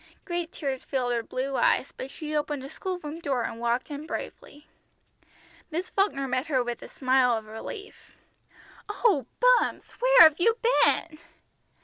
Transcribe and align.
Great 0.25 0.51
tears 0.51 0.83
filled 0.83 1.13
her 1.13 1.21
blue 1.21 1.55
eyes, 1.55 1.93
but 1.95 2.09
she 2.09 2.35
opened 2.35 2.63
the 2.63 2.71
school 2.71 2.97
room 3.03 3.19
door 3.19 3.43
and 3.43 3.59
walked 3.59 3.91
in 3.91 4.07
bravely. 4.07 4.65
Miss 5.69 5.91
Falkner 5.91 6.27
met 6.27 6.47
her 6.47 6.63
with 6.63 6.81
a 6.81 6.87
smile 6.89 7.37
of 7.37 7.45
relief. 7.45 8.17
"Oh, 8.89 9.27
Bumps, 9.39 9.91
where 10.01 10.21
have 10.21 10.39
you 10.39 10.57
been?" 10.83 11.19